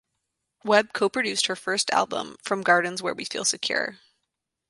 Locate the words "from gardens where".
2.41-3.13